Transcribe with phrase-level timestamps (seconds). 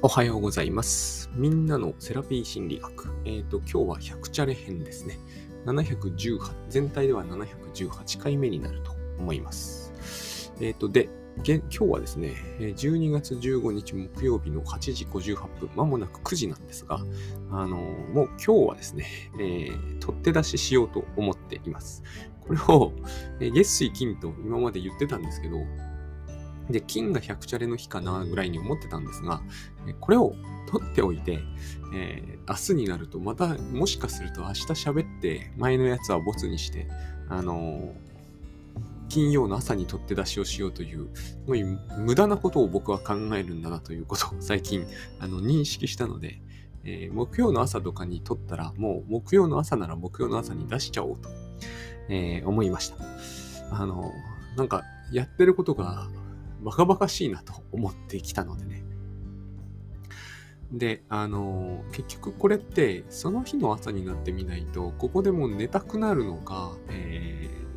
[0.00, 1.28] おはようございます。
[1.34, 3.08] みんなのセラピー心理学。
[3.24, 5.18] えっ、と、今日は100チャレ編ですね。
[5.66, 10.52] 718、全体では718回目になると思います。
[10.60, 11.08] えっ、と、で、
[11.44, 17.00] 今日はですね、12月15日木曜日の8時58分、まもなく9時なんですが、
[17.50, 22.04] あのーもう今日はですね、えー取って出ししようと思っています。
[22.46, 22.92] これを、
[23.40, 25.58] えー月水金と今まで言ってたんですけど、
[26.70, 29.40] で、金が100チャレの日かなぐらいに思ってたんですが、
[30.00, 30.34] これを
[30.70, 31.40] 取っておいて、
[31.94, 36.88] えー明日になるとまたもしかすると明日喋って前のやつはボツにして、
[37.28, 38.08] あのー
[39.10, 44.86] 金曜の朝に取って出しをしようという、すごい無駄なことを僕は考えるんだなということを 最近
[45.18, 46.40] あの認識したので、
[46.84, 51.30] えー木曜の朝とかに撮ったら、もう木曜の朝なら木曜の朝に出しちゃおうと、
[52.10, 52.96] えー思いました。
[53.70, 54.12] あの、
[54.56, 54.82] なんか
[55.12, 56.08] やってることが
[56.68, 58.84] バカバカしいなと思ってきたのでね。
[60.70, 67.68] で、あの、結局これってその日の朝になってみないと、ここでも寝たくなるのか、えー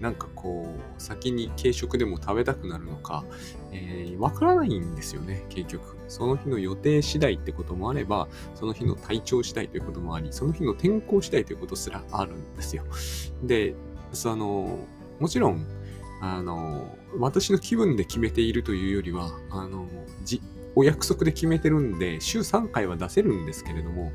[0.00, 3.22] なんかこう、先に軽食でも食べたくなるのか、
[3.70, 5.96] えーわからないんですよね、結局。
[6.08, 12.84] その日の予定次第ってこともあれば、その日の体調次第ということもあり、その日の天候次第ということすらあるんですよ。
[13.44, 13.74] で、
[14.12, 14.78] その、
[15.20, 15.66] もちろん、
[16.20, 19.88] あの、私の気分で決めているというよりは、あの、
[20.24, 20.40] じ、
[20.74, 24.12] お約束で決めてるんで、週3回は出せるんですけれども、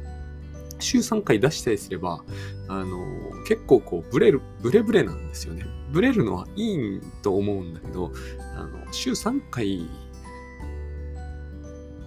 [0.80, 2.24] 週3回出したりすれば、
[2.68, 3.06] あの、
[3.48, 5.66] 結構こう、ブレる、ブレブレなんですよね。
[5.92, 8.12] ブレるのはいいと思うんだけど、
[8.56, 9.88] あの、週3回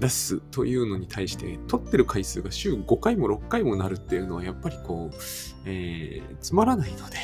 [0.00, 5.16] 出すというのに対して、撮ってる回数が週5回も6回もなるっていうのは、やっぱりこう、
[5.64, 7.16] えーつまらないので、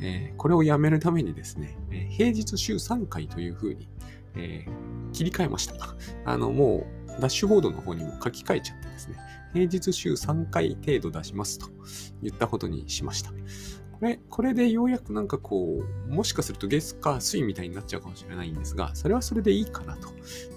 [0.00, 3.88] えーこれをやめるためにですね、えー平日週3回というふうに、
[4.34, 5.74] えー切り替えました。
[6.24, 9.16] あの、もう、ダッシュボードの方にも書き換えちゃってですね、
[9.52, 11.68] 平日週3回程度出しますと
[12.22, 13.30] 言ったことにしました。
[13.30, 13.36] こ
[14.02, 20.08] れ、これでようやくなんかこう、もしかすると月火水みたいになっちゃうかもしれないんですが、それはそれでいいかなと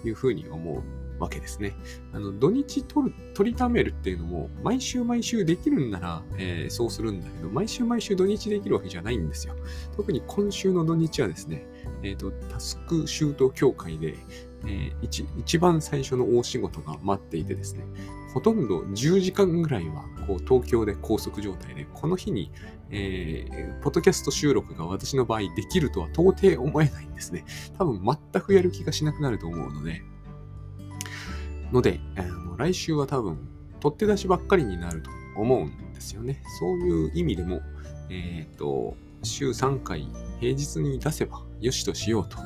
[0.04, 0.84] いうふうに思う
[1.20, 1.74] わけですね。
[2.14, 9.56] あの、土日取る、取りためるっていうのも、毎週毎週できるんなら、えーそうするんだけど、毎週毎週土日できるわけじゃないんですよ。
[9.96, 11.66] 特に今週の土日はですね、
[12.04, 14.18] えっ、と、タスクシュート協会で、
[14.66, 17.86] えー一一番最初の大仕事が待っていてですね、
[18.34, 22.52] ほとんど10時間ぐらいはこう東京で拘束状態で、この日に、
[22.90, 27.46] えーポッドキャスト収録が私の場合できるとは到底思えないんですね。
[27.78, 30.02] 多分全くやる気がしなくなると思うので、
[31.72, 32.00] ので、
[32.58, 33.38] 来週は多分
[33.80, 36.42] 取って出しばっかりになると思うんですよね。
[36.60, 37.62] そういう意味でも、
[38.10, 40.08] えっ、と、週3回
[40.40, 42.38] 平日に出せばよしとしようと。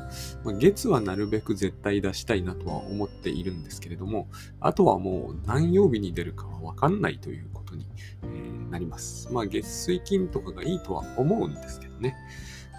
[0.43, 4.27] まあ、月はなるべく絶対出したいなとは思っているんですけれども、
[4.59, 7.85] あとはもう何曜日に出るかはわかんないということに、
[8.23, 9.31] えーなります。
[9.31, 12.15] まあ月水金とかがいいとは思うんですけどね。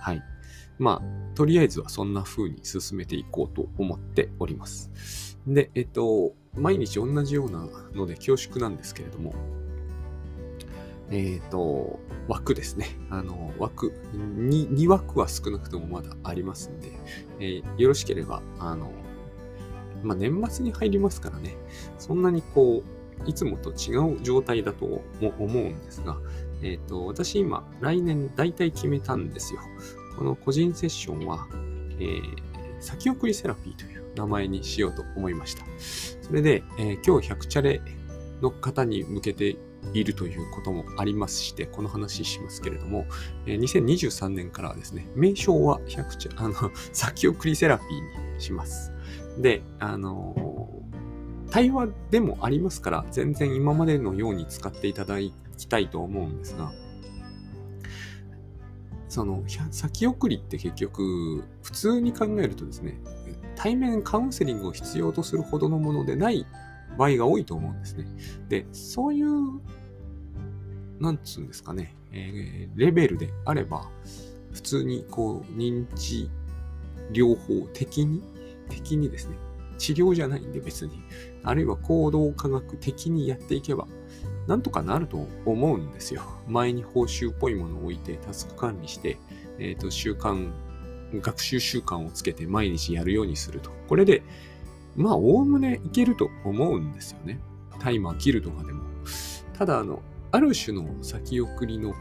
[0.00, 0.22] はい。
[0.78, 4.90] まあ、とりあえずはそんな風に進めていこうと思っております。
[5.46, 9.34] で、えっと、毎日同じようなので恐縮なんですけれども、
[11.10, 12.88] えっ、と、枠ですね。
[13.10, 16.90] あの、枠2、2枠は少なくともまだありますんで、
[17.38, 18.90] えーよろしければ、あの、
[20.02, 21.56] まあ、年末に入りますからね、
[21.98, 22.82] そんなにこ
[23.26, 24.86] う、いつもと違う状態だと
[25.20, 26.18] も思うんですが、
[26.62, 29.60] えっ、と、私今、来年大体決めたんですよ。
[30.16, 31.46] この個人セッションは、
[32.00, 32.20] え
[32.80, 35.64] 先送りセラピーという名前にしようと思いました。
[36.22, 37.80] それで、えー今日100チャレ
[38.40, 39.56] の方に向けて
[39.92, 43.06] いるということもありますして、この話しますけれども、
[43.46, 46.54] えー2023年からはですね、名称は100チャ、 あの、
[46.92, 48.92] 先送りセラピーにします。
[49.38, 50.82] で、あのー
[51.52, 55.18] 対話でもありますから、全然今までのように使っていただ
[55.58, 56.72] きたいと思うんですが、
[59.06, 62.98] その、先送りって結局、普通に考えるとですね、
[63.62, 66.44] 対面カウンセリングを必要とするほどのものでない
[66.98, 68.06] 場合が多いと思うんですね。
[68.48, 69.60] で、そういう、
[70.98, 73.88] なんつうんですかね、えーレベルであれば、
[74.52, 76.28] 普通にこう、認知
[77.12, 78.20] 療法的に、
[78.68, 79.36] 的にですね、
[79.78, 81.00] 治療じゃないんで別に、
[81.44, 83.86] あるいは行動科学的にやっていけば、
[84.48, 86.22] なんとかなると思うんですよ。
[86.48, 89.18] 前に報酬っぽいものを置いて、タスク管理して、
[89.60, 90.50] えっ、と、習慣、
[91.20, 93.70] 学習習慣をつけて毎日やるようにすると。
[93.88, 94.22] これで、
[94.96, 97.40] まあ、おおむねいけると思うんですよね。
[97.78, 98.82] タイマー切るとかでも。
[99.56, 101.94] ただ、あの、ある種の先送りの、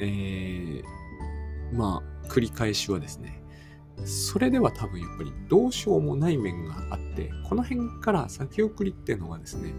[0.00, 0.84] えー
[1.72, 3.42] まあ、繰り返しはですね、
[4.04, 9.74] それでは多分やっぱりどうしようもない面があって、この辺から先送りっていうのはですね、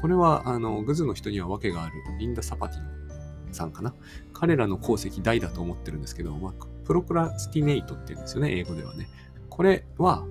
[0.00, 3.94] これはあのグズの人には訳があるリンダ・サパティンさんかな。
[4.32, 6.54] 彼らの功績大だと思ってるんですけど、まあ、
[6.84, 9.08] プロクラスティネイトって言うんですよね、英語ではね。
[9.48, 10.24] これは、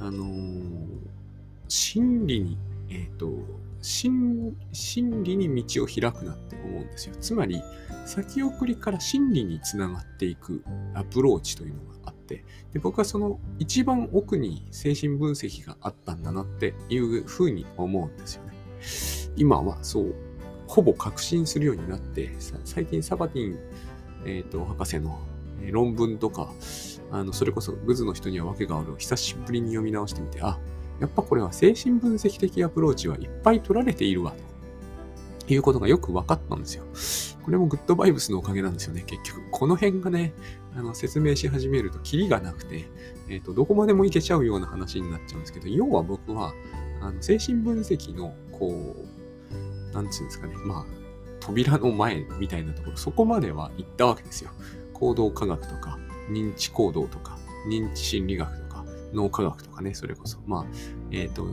[0.00, 0.88] あのー、
[1.68, 2.58] 真理に、
[2.90, 3.30] えっ、ー、と、
[3.82, 4.54] 真
[5.24, 7.14] 理に道を開くなって思うんですよ。
[7.20, 7.62] つまり、
[8.06, 10.62] 先送りから真理につながっていく
[10.94, 18.52] アプローチというのがあって、で僕はその一番奥に精神分析があったんだなっていうふうに思うんですよね。
[19.36, 20.14] 今はそう、
[20.66, 22.30] ほぼ確信するようになって、
[22.64, 23.58] 最近サバティン、
[24.24, 25.20] えーと、博士の
[25.70, 26.52] 論文とか、
[27.10, 30.58] あのそれこそグズの人には訳があるを久しぶりに読み直してみて、あ、
[31.00, 34.34] やっぱこれは精神分析的アプローチはいっぱい取られているわ、
[35.46, 36.84] ということがよく分かったんですよ。
[37.44, 39.42] これもグッドバイブスのおかげなんですよね、結局。
[39.50, 40.32] この辺がね、
[40.76, 42.88] あの説明し始めるとキリがなくて、
[43.28, 46.54] えっ、ー、と、どこまでもいけちゃうような話になっちゃうんですけど、要は僕は、
[47.00, 48.94] あの精神分析の、こ
[49.90, 50.86] う、なんつうんですかね、まあ、
[51.40, 54.50] 扉の前みたいなところ、そこまでは行ったわけですよ。
[55.02, 55.98] 行動科学とか、
[56.30, 57.36] 認知行動とか、
[57.68, 60.38] 認知心理学とか、脳科学とかね、それこそ。
[60.46, 60.66] まあ、
[61.10, 61.48] えっ、ー、と、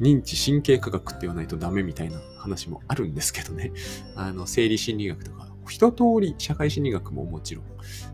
[0.00, 3.72] 認知神経科学って言わないとダメみたいな話もあるんですけどね。
[4.14, 7.64] あの、生理心理学とか、一通り社会心理学ももちろん、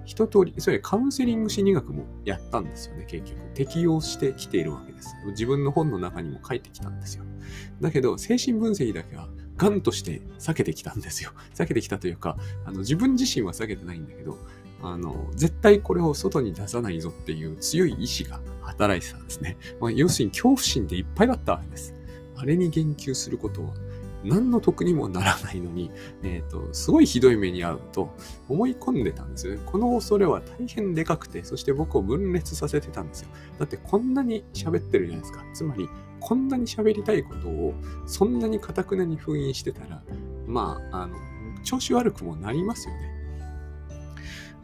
[0.07, 3.39] 一通り、それカウンセリング心理学もやったんですよね、結局。
[3.53, 5.15] 適用してきているわけです。
[5.33, 7.25] 自分の本の中にも書いてきたんですよ。
[7.83, 11.33] だけど、精神分析だけは、ガンとして避けてきたんですよ。
[11.55, 14.39] 避けてきたというか、あの自分自身は避けてないんだけど、
[14.83, 19.57] あの、絶対これを外に出さないぞっていう強い意志が働いてたんですね。
[19.81, 21.95] まあ、要するに恐怖心でいっぱいだったわけです。
[22.37, 23.73] あれに言及することは
[24.27, 25.91] 何の得にもならないのに、
[26.23, 28.11] えっ、ー、と、すごいひどい目に遭うと
[28.49, 29.61] 思い込んでたんですよね。
[29.65, 33.29] この恐れは大変でかくて、そして僕を分裂させてたんですよ。
[33.59, 35.45] だってこんなに喋ってるじゃないですか。
[35.55, 35.89] つまり、
[36.27, 37.73] こんなに喋りたいことを
[38.05, 40.03] そんなにかたくなに封印してたら、
[40.45, 41.15] まあ、あの、
[41.63, 43.13] 調子悪くもなりますよね。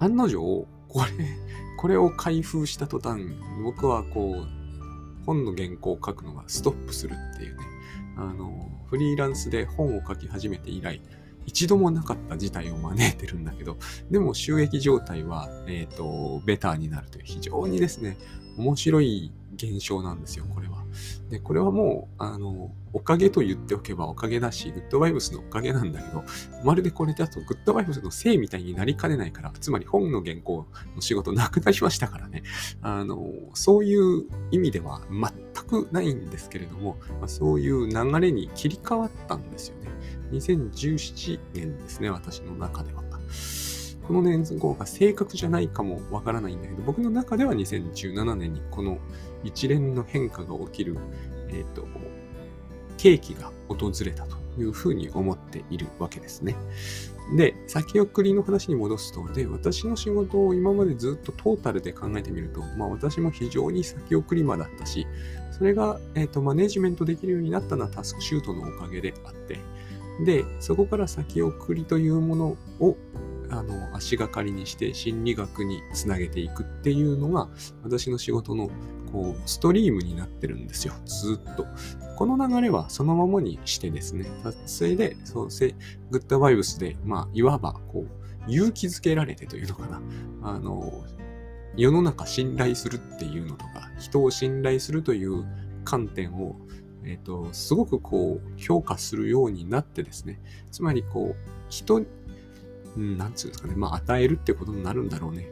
[0.01, 1.39] 案の定、これ、
[1.79, 3.23] これを開封した途端、
[3.63, 7.65] 僕はこう、本の原稿を書くのがストップするっていうね、
[8.17, 11.01] あの、フリーランスで本を書き始めて以来、
[11.47, 13.77] 一度もなかった事態を招いてるんだけど、
[14.11, 18.19] でも収益状態は、えっ、ー、と、ベターになるという非常にですね、
[18.59, 20.82] 面白い現象なんですよ、これは。
[21.31, 26.25] で、これはもう、あの、おかげと言っておけばおかげだし、グッドバイブスのおかげなんだけど、
[26.65, 32.43] まるでこれだとグッドバイブスのせいみたいになりかねないから、つまり本の原稿の仕事なくなりましたからね。
[32.83, 39.91] あの、そういう意味では全くないんですけれども、まあ、そういう流れに切り替わったんですよね。
[40.33, 43.03] 2017年ですね、私の中では。
[44.07, 48.99] この年号が正確じゃないかもわからないんだけど、僕の中では2017年にこの
[49.45, 50.97] 一連の変化が起きる、
[51.49, 51.87] えっ、ー、と、
[52.99, 56.57] 契機が訪れたというふうに思っているわけですね。
[57.37, 65.07] で、先送りの話に戻すと、で、私の仕事を今までずっとトータルで考えてみると、まあ私も非常に先送り魔だったし、
[65.57, 69.59] それが、えっ、ー、と、マネジメントできるようになったのはタスクシュートのおかげであって、
[70.25, 72.97] で、そこから先送りというものを
[73.53, 77.49] あの足がかりにして心理学につなげていくっていうのが
[77.83, 78.71] 私の仕事の
[79.13, 80.95] こうストリームになってるんですよ。
[81.05, 81.67] ずっと。
[82.17, 84.27] この流れはそのままにしてですね、
[84.67, 85.75] それで、そうせ、
[86.11, 90.01] グッドバイブスで、まあ、いわば、こう、勇気づけられてというのかな。
[90.43, 91.05] あの、
[91.77, 95.45] 世の中信頼するっていうのとか、人を信頼するという
[95.85, 96.57] 観点を、
[97.05, 100.41] えっ、と、すごくこう、評価するようになってですね、
[100.71, 101.37] つまりこう、
[101.71, 102.03] 人、
[102.97, 105.49] なんつうんですかね、まあ、与えるってことになるんだろうね。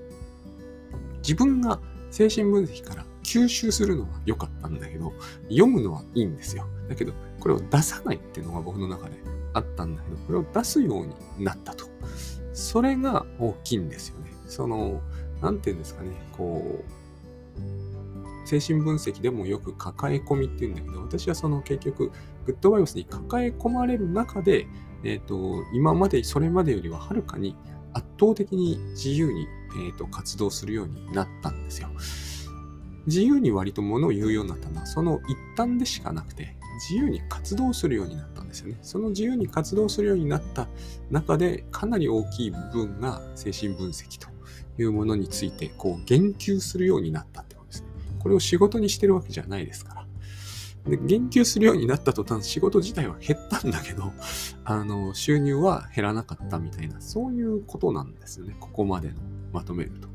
[1.22, 5.12] 自分が精神分析から吸収するのは良かったんだけど、
[5.44, 6.66] 読むのはいいんですよ。
[6.88, 9.14] だけど、これを出さないっていうのが僕の中で
[9.52, 11.06] あったんだけど、これを出すよう
[11.38, 11.86] になったと。
[12.52, 14.32] それが大きいんですよね。
[14.46, 15.00] その、
[15.40, 22.10] なんていうんですかね、こう、精神分析でもよく抱え込みっていうんだけど、私はその結局、
[22.46, 24.66] グッドバイオスに抱え込まれる中で、
[25.04, 27.54] えっ、ー、と、今まで、それまでよりははるかに
[27.92, 29.46] 圧倒的に自由に、
[29.76, 31.90] えーと、活動するようになったんですよ。
[33.06, 36.56] 自由に割と物を言うようになったのは、その一端でしかなくて、
[36.88, 38.78] 自由に活動するようになったんですよね。
[38.82, 40.68] その自由に活動するようになった
[41.10, 44.28] 中で、かなり大きい部分が精神分析と
[44.78, 47.88] いうものについて、こう、言及するようになったってことですね。
[48.18, 50.06] これを仕事にしてるわけじゃないですから。
[50.90, 54.12] で、言及するようになった途端、仕事自体は減ったんだけど、
[54.64, 58.56] あの、収入は減らなかったみたいな、そういうことなんですよね。
[58.58, 59.16] ここまでの
[59.52, 60.08] まとめると。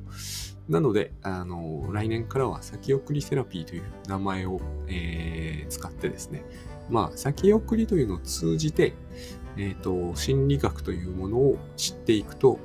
[0.68, 6.44] なので、あの、来年からは先送りセラピーという名前を、えー、使ってですね、
[6.90, 8.94] まあ、先送りというのを通じて、
[9.58, 12.60] えっ、ー、と、心理学というものを知っていくと、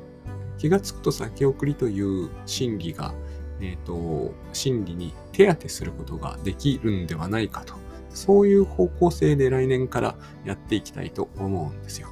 [0.58, 3.14] 気がつくと先送りという心理が、
[3.60, 7.74] えっ、ー、と、心理に手当てすることができるんではないかと。
[8.12, 12.08] そういう方向性で来年からやっていきたいと思うんですよ。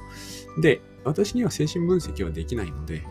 [0.61, 3.03] で、私には精神分析はできないので、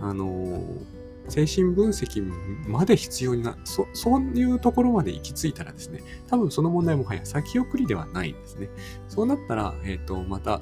[0.00, 0.95] あのー
[1.28, 2.22] 精神分析
[2.68, 8.68] まで必要にな、る、そういうところまで行き着いたらですね、多分その問題もはや先送りではないんですね。
[9.08, 10.60] そうなったら、えっ、ー、と、また、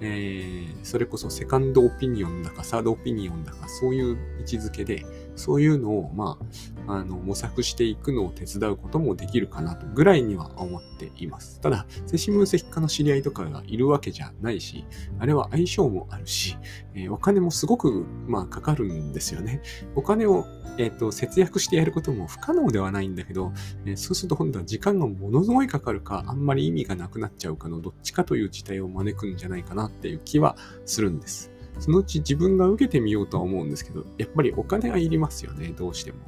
[0.00, 5.04] えー、それこそセカンドオピニオンだかサードオピニオンだかそういう位置づけで、
[5.36, 6.38] そういうのを、ま
[6.86, 11.60] あ、あの、模索していくのを手伝うこともできるかなとぐらいには思っています。
[11.60, 14.84] ただ、精神分析家の知り合いとかがいるわけじゃないし、
[15.18, 16.56] あれは相性もあるし、
[16.94, 19.62] えー、お金もすごく、まあ、かかるんですよね。
[19.94, 20.44] お金を、
[20.78, 23.52] えっ、ー、と、節約してやることも不可能ではないんだけど、
[23.84, 31.51] えー、そうすると今度は時間がものすごいかかるか、あんまり意味がなくなっちゃうかのどっちかという事態を招くんじゃないかなっていう気はするんです。
[31.78, 36.18] そのうち自分が受けてみようとは思うんですけど、やっぱりお金はいりますよね、どうしても。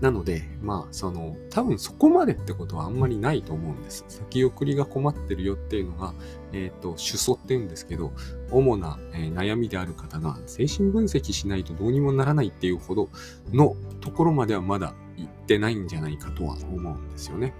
[0.00, 4.04] なので、まあ、その、多分そこまでってことはあんまりないと思うんです。
[4.08, 6.14] 先送りが困ってるよっていうのが、
[6.52, 8.12] えっ、ー、と、主訴って言うんですけど、
[8.50, 13.10] 主な、え、悩みである方が精神分析しないとどうにもならないっていうほど
[13.52, 17.54] のところまではまだ行ってないんじゃないかとは思うんですよね。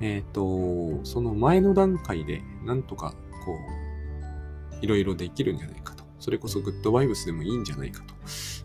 [0.00, 3.81] えっ、ー、と、その前の段階でなんとかこう、
[4.82, 6.04] いろいろできるんじゃないかと。
[6.18, 8.14] それこそグッドバイブスでもいいんじゃないかと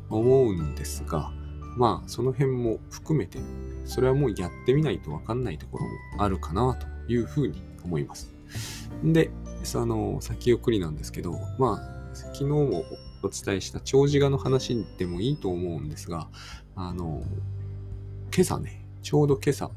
[0.10, 1.32] 思うんですが、
[1.78, 3.40] まあ、その辺も含めて、
[3.86, 5.86] それはもうやってみないとわかんないところ
[6.18, 8.34] もあるかなというふうに思います。
[9.04, 9.32] で、
[9.64, 12.84] その、先送りなんですけど、まあ、昨日も
[13.24, 16.30] お伝えした長寿画の話でもいいと思うんですが、
[16.76, 17.24] あの、
[18.34, 19.72] 今朝ね、ちょうど今朝、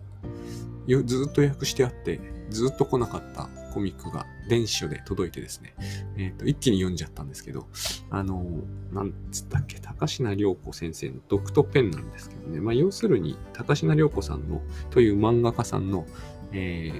[1.04, 2.20] ずっと予約してあって、
[2.50, 5.74] ずっと来なかったコミックが電子書で届いてですね、
[6.16, 7.68] えっ、ー、と、一気に読んじゃったんですけど、
[8.10, 8.44] あの、
[8.92, 16.04] なんつったっけ、高階涼子先生のドクトペンなんですけどね、まあ、要するに、高階涼子さんの、という漫画家さんの、
[16.50, 16.90] え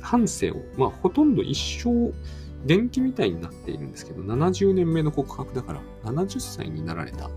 [0.00, 2.10] ー、半生を、まあ、ほとんど一生、
[2.64, 7.28] 電気みたいになっているんですけど、70年目の告白だから、70歳になられた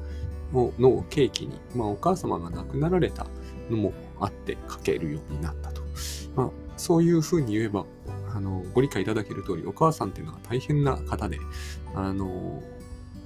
[0.54, 3.26] のの契機に、まあ、お母様が亡くなられた
[3.70, 3.92] のも
[4.22, 5.82] あって書けるようになったと。
[6.38, 7.86] まあ、そういうふうに言えば、
[8.34, 11.40] あの、ご理解いただける通り、お母さんっていうのは大変な方で、
[11.96, 12.64] あの、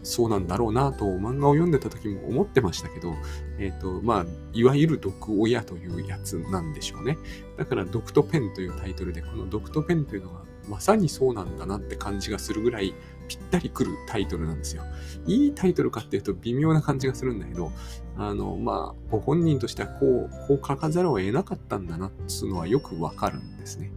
[0.03, 3.13] そうなんだろうなと漫画を読んでた時も思ってましたけど、
[3.59, 7.17] えっ、ー、と、まあ、いわゆる毒親というやつなんでしょうね。
[7.57, 12.93] だから、ドクトペンというタイトルで、このドクトペンというのはまさにそうなんだなって感じがするぐらい
[13.27, 14.83] ぴったりくるタイトルなんですよ。
[15.25, 17.71] いいタイトルかっていうと微妙な感じがするんだけど、
[18.17, 23.91] あの、まあ、ご本人としてはこう、こう書かざるを得なかったんだなっつうのはよくわかるんですね。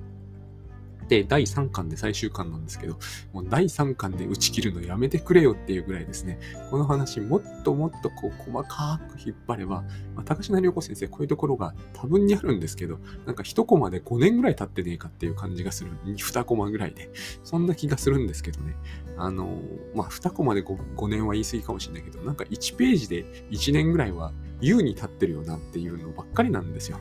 [1.11, 2.97] で、第3巻で最終巻なんですけど、
[3.33, 6.39] もう第3巻で打ち切るのやめてくれよっていうぐらいですね、
[6.71, 9.83] この話もっともっとこう細かく引っ張れば、
[10.15, 15.91] まあ、高階良子先生こういうところが多分にあるんですけど、なんか1コマで5年ぐらい経ってねえかっていう感じがする。
[16.05, 17.11] 2コマぐらいで。
[17.43, 18.77] そんな気がするんですけどね。
[19.17, 27.01] あのー、まあ、2コマで 5, 5年は言い過ぎかもしれないけど、なんか1ページで1年ぐらいは優に立ってるよなっていうのばっかりなんですよ。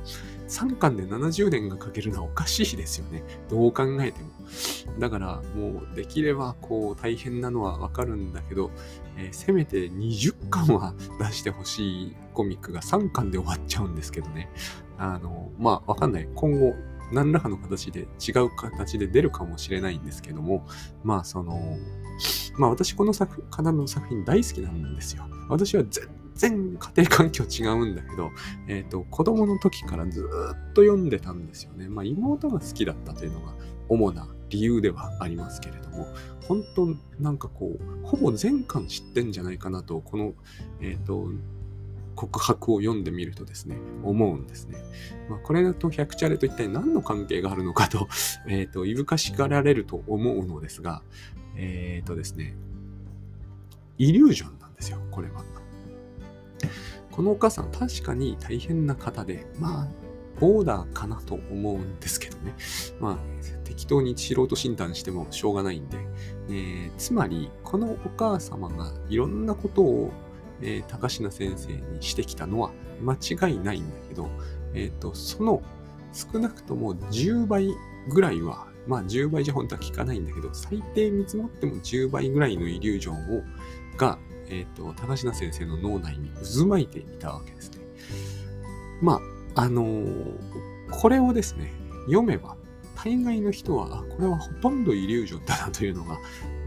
[0.50, 3.24] 3巻で70年が書けるのはおかしいですよね。
[3.50, 4.29] どう考えても。
[4.98, 8.72] だから、もうできればこう大変なのはわかるんだけど、
[9.15, 14.50] えー、せめて20巻は出してほしいコミックが3巻で終わっちゃうんですけどね。
[14.98, 16.27] あの、まあわかんない。
[16.34, 16.74] 今後、
[17.12, 20.68] 何らかの形で違う形で出るかもしれないんですけども、
[21.03, 21.77] まあその、
[22.58, 25.27] まあ私この作、方の作品大好きなんですよ。
[25.48, 28.31] 私は絶全家庭環境違うんだけど、
[28.69, 31.89] えっ、ー、と、子供の時からずっと読んでたんですよね。
[31.89, 33.53] まあ、妹が好きだったというのが
[33.89, 36.08] 主な理由ではありますけれども、
[36.48, 40.34] 本当なんかこう、ほぼ全巻知ってんじゃないかなと、この、
[40.79, 41.27] えっ、ー、と、
[42.15, 44.77] 告白を読んでみるとですね、思うんですね。
[45.29, 48.08] まあ、これだと百チャレと一体何の関係があるのかと、
[48.48, 51.01] えっ、ー、と、いぶかしがられると思うのですが、
[51.58, 52.55] えっ、ー、とですね、
[53.98, 55.59] イリュージョンなんですよ、これは。
[57.20, 59.88] このお母さん確かに大変な方で、まあ、
[60.40, 62.56] ボーダーかなと思うんですけどね。
[63.02, 65.98] まあ、適当に素人診断してもしょうがないんで、
[66.48, 70.12] えー、つまり、このお母様がいろんなことを、
[70.62, 72.72] えー、高階先生にしてきたのは
[73.02, 74.30] 間違いないんだけど、
[74.74, 75.62] えっ、ー、と、その
[76.14, 77.68] 少なくとも10倍
[78.08, 83.44] ぐらいは、まあ10倍じゃ本当は効かないんだけど、最低見積もっても10倍ぐらいのイリュージョンを、
[83.98, 84.18] が、
[84.50, 87.79] えっ、と、高階先生の脳内に渦巻いていたわけですね。
[89.01, 89.22] ま
[89.56, 91.72] あ、あのーこれをですね、
[92.06, 92.58] 読めば、
[92.96, 96.18] 大概の人は、これはほとんどイリュージョンだなというのが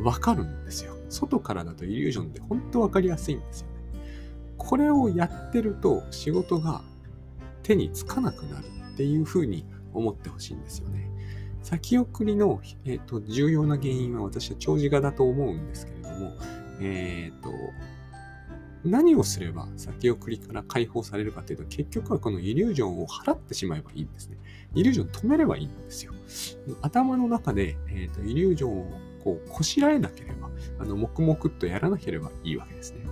[0.02, 0.96] わかるんですよ。
[1.08, 3.72] 外からだとイリュージョンって本当わかりやすいんですよね。
[4.56, 6.82] これをやってると仕事が
[7.62, 11.10] 手につかなくなるっていうふうに思ってほしいんですよね。
[11.62, 16.32] 先送りの、えーと、重要な原因は私は長寿画だと思うんですけれども、
[16.82, 17.52] えっ、ー、と、
[18.84, 24.36] 何をすれば先送りから解放されるかというと、結局はこのイリュージョンを払ってしまえばいいんですね。
[24.74, 26.12] イリュージョン止めればいいんですよ。
[26.80, 33.06] 頭の中で、えーと、イリュージョンをこうこしらえなければ、あの黙々とやらなければいいわけですね。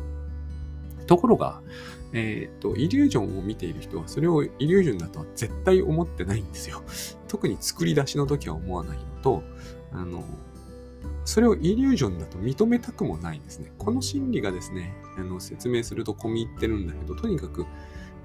[1.06, 1.62] ところが、
[2.12, 6.82] えっ、ー、と、イリュージョンを見ている人は、それをイリュージョンだとは絶対思ってないんですよ。
[7.28, 9.42] 特に作り出しの時は思わないのと、
[9.92, 10.24] あの、
[11.24, 13.72] それをイリュージョンだと認めたくもないんですね。
[13.78, 17.66] この心理がですね、あの説明すると込み入ってるんだけど、とにかく、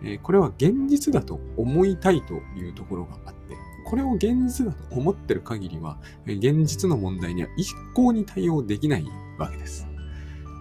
[0.04, 9.06] えー、これは現実だと思いたいというところがあって、これを現実だと思ってる限りは、現実の問題には一向に対応できない
[9.38, 9.88] わけです。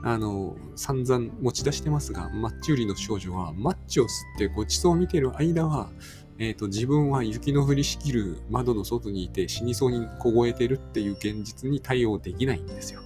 [0.07, 5.91] あの、散々持ち出してますが、マッチ売りの少女はマッチを吸ってごちそうを見ている間は、
[6.39, 13.03] え、ー、と、自分は雪の降りしきる窓の外にいて死にそうに凍えてるっていう現実に対応できないんですよ。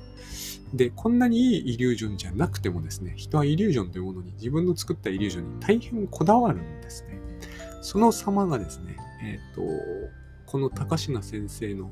[0.74, 7.18] で、こんなにいいイリュージョンじゃなくてもですね、人はイリュージョンというものに自分の作ったイリュージョンに大変こだわるんですね。
[7.82, 9.62] その様がですね、え、ー、と、
[10.46, 11.90] この高階先生の、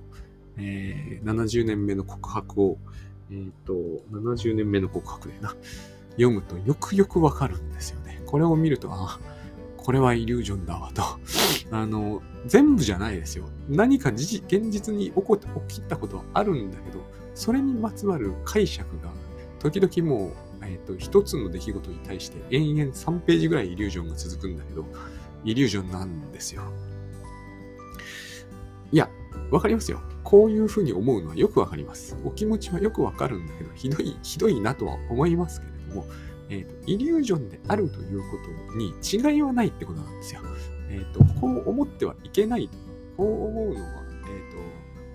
[0.57, 2.79] えー、70年目の告白を、
[3.31, 3.75] えっ、ー、と、
[4.11, 5.55] 70年目の告白でな、
[6.13, 8.23] 読むとよくよくわかるんですよね。
[8.27, 9.36] これを見ると、ああ、
[9.87, 11.03] これはイリュージョンだわと。
[11.71, 13.49] あの、全部じゃないですよ。
[13.69, 15.37] 何か現実に起こ
[15.69, 17.05] 起きたことはあるんだけど、
[17.37, 19.13] それにまつわる解釈が、
[19.61, 24.85] 時々もう、えっ、ー、と、一つの出来事に対して延々3ページぐらいイリュージョンが続くんだけど、
[25.45, 26.63] イリュージョンなんですよ。
[28.91, 29.09] いや、
[29.53, 30.01] わかりますよ。
[30.25, 32.17] こういうふうに思うのはよくわかります。
[32.25, 36.07] お気持ちはよくわかるんだけど、ひどい、ひどいなとは思いますけれども、
[36.49, 38.37] えっ、ー、と、イリュージョンであるというこ
[38.71, 40.41] とに違いはないってことなんですよ。
[40.91, 42.69] えっ、ー、と、こう思ってはいけない、
[43.17, 44.05] こう思うのは、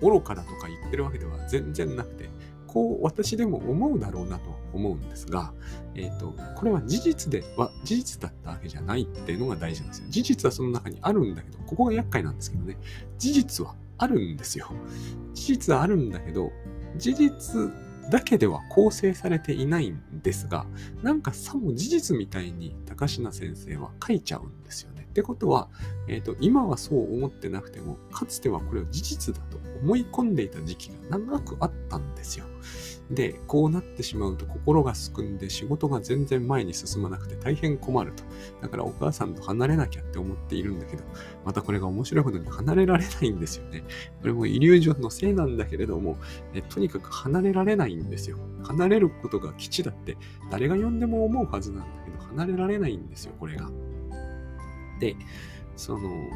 [0.00, 2.28] と、愚かだとか言ってるわけでは全然なくて、
[2.66, 5.52] こう私でも思うだろうなと思うんですが、
[5.94, 10.06] えっ、と、これは事実では、事実だったわけじゃないっていうのが大事なんですよ。
[10.08, 12.78] 事実はその中にあるんだけど、ここが厄介なんですけどね、
[13.18, 14.70] 事実はあるんですよ。
[15.34, 16.50] 事実はあるんだけど、
[16.96, 17.72] 事実
[18.10, 20.66] だけでは構成されていないんですが、
[21.02, 24.91] なんかさも事実みたいに高階先生は書いちゃうんですよね。
[25.12, 25.68] ってことは、
[26.08, 32.46] え、ー、と、今はそう思ってなくても、かつてはこれを事実だと思い込んでいた時期が長くあったんですよ。
[33.10, 38.24] で、こうなってしまうと心がすくんで仕事が全然前に進まなくて大変困ると。
[38.62, 41.04] だからお母さんと離れなきゃって思っているんだけど、
[41.44, 43.84] またこれが面白いことに離れられないんですよね。
[44.22, 46.16] これもイリュージョンのせいなんだけれども、
[46.54, 48.38] えとにかく離れられないんですよ。
[48.62, 50.16] 離れることが基地だって
[50.50, 53.70] 誰が呼んでも思うはずなんだけど、離れられないんですよ、これが。
[55.02, 55.16] で、
[55.76, 56.30] その、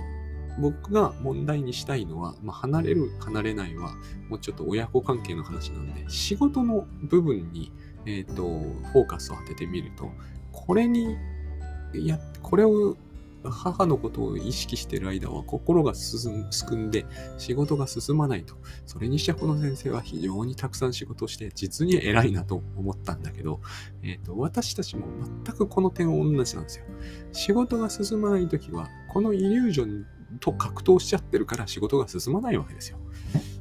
[0.58, 3.94] 僕が問題にしたいのは、まあ、離れる、離れないは、
[4.28, 7.70] もうちょっと親子関係の話なんで、仕事の部分に、
[8.06, 8.42] えっ、ー、と、
[8.92, 10.10] フォーカスを当ててみると、
[10.50, 11.16] これに、
[11.94, 12.96] や、これを
[13.50, 16.28] 母のことを意識している間は心がす
[16.66, 17.06] くんで
[17.38, 18.54] 仕事が進まないと。
[18.84, 23.60] それにしてこの先生は非常にたくさん仕事をして実に偉いなと思ったんだけど、
[24.02, 25.06] えっ、ー、と、私たちも
[25.44, 26.84] 全くこの点同じなんですよ。
[27.32, 30.06] 仕事が進まないときは、このイリュージョン
[30.40, 32.98] と格闘しちゃってるから仕事が進まないわけですよ。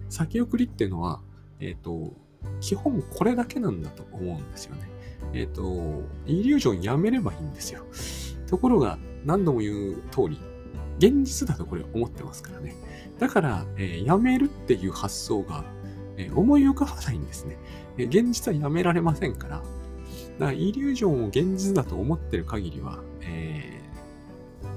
[0.09, 1.21] 先送りっていうのは、
[1.59, 2.13] えっ、ー、と、
[2.61, 4.89] 基本これだけなんだと思うんですよね。
[5.33, 7.85] えっ、ー、と、イリュージョンやめればいいんですよ。
[8.47, 10.39] ところが、何度も言う通り、
[10.99, 12.75] 現実だとこれ思ってますからね。
[13.19, 15.65] だから、えー、やめるっていう発想が、
[16.17, 17.57] えー、思い浮かばないんですね。
[17.97, 19.57] えー、現実はやめられませんから。
[19.57, 19.65] だか
[20.39, 23.81] ら、イリュージョンを現実だと思ってる限りは、え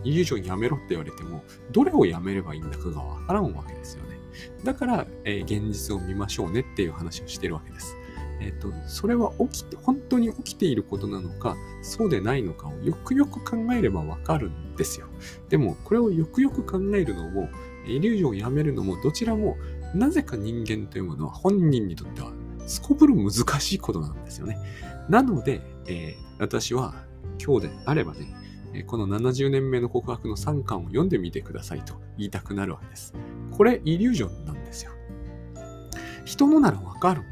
[0.05, 4.19] ー、イリュージョンやめろって言われても、どれをやめればいいんだかがわからんわけですよね。
[4.65, 7.97] だから、えー、現実を見ましょうねっていう話をしてるわけです。
[8.41, 15.07] えっ、と、それは起きて、本当に起きていることなのか、そうでないのかをよくよく考えればわかるんですよ。
[15.49, 17.49] でも、これをよくよく考えるのも、
[17.87, 19.57] イリュージョンをやめるのも、どちらも、
[19.95, 22.33] なぜか人間というものは本人にとっては、
[22.67, 24.59] すこぶる難しいことなんですよね。
[25.09, 26.95] なので、えー、私は
[27.45, 28.35] 今日であればね、
[28.87, 33.15] この70年目の告白の3巻を読んでみてくださいと言いたくなるわけです。
[33.51, 34.93] これ、イリュージョンなんですよ。
[36.25, 37.25] 人のならわかるん。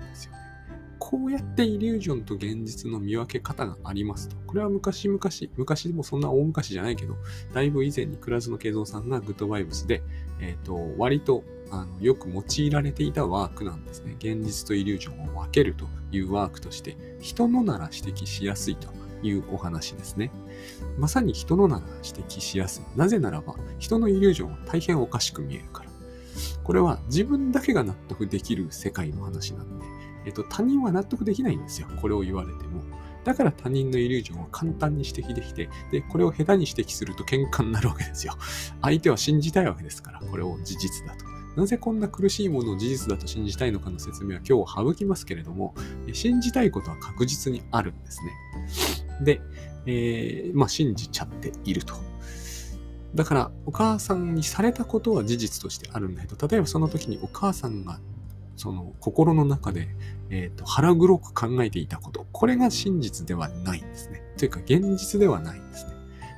[1.09, 4.35] こうやってイリュージョンと現実の見分け方がありますと。
[4.45, 5.21] これは昔々、
[5.57, 7.15] 昔でもそんな大昔じゃないけど、
[7.55, 10.03] だいぶ以前に倉津の慶三さんがグッドバイブスで、
[10.41, 14.17] えっ、ー、と、割とあのよく用いられていたワークなんですね。
[14.19, 18.89] 現実とイリュージョンを分けるというワークとして、人のなら指摘しやすいと
[19.23, 20.33] いうお話ですね。
[20.99, 22.99] まさに人のなら指摘しやすい。
[22.99, 25.91] なぜならば、人のイリュージョンは大変おかしく見えるから。
[26.65, 29.96] これは自分だけが納得できる世界の話なんで、
[30.27, 31.89] えっと、他人は納得できないんですよ。
[32.01, 32.83] これを言われても。
[33.25, 38.35] だから他人のイリュージョンを簡単に指摘できて、で、これを下手に指摘すると喧嘩になるわけですよ。
[38.83, 41.25] 相手は信じたいわけですから、これを事実だと。
[41.57, 45.75] なぜこんな苦しいものを事実だと信じたいのかの説明は今日省きますけれども、
[46.13, 49.25] 信じたいことは確実にあるんですね。
[49.25, 49.41] で、
[49.87, 51.95] えー、まあ信じちゃっていると。
[53.15, 57.99] だから、お母さんにされたことは事実としてあるんだけど、例えばその時にお母さんが
[58.57, 59.89] その心の中で、
[60.31, 64.23] えーと、腹黒く考えていたこと、これが真実ではないんですね。
[64.37, 65.93] というか現実ではないんですね。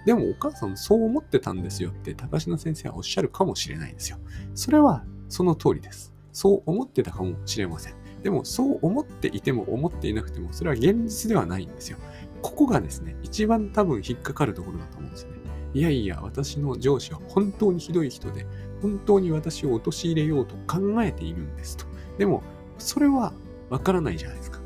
[0.06, 4.18] でもお母さんそう思ってたんですよって高階先生はおっしゃるかもしれないですよ。
[4.54, 6.14] それはその通りです。
[6.32, 7.94] そう思ってたかもしれません。
[8.22, 11.98] でもそう思っていても思っていなくてもそれは現実ではないんですよ。
[12.42, 15.38] ここがですね、一番多分引っかかるところだと思うんですよね。
[15.74, 18.46] いやいや、私の上司は本当にひどい人で、
[18.80, 21.84] 本当に私を陥れようと考えているんですと。
[22.16, 22.42] でも、
[22.78, 23.32] それは
[23.70, 24.60] わからないじゃないですか。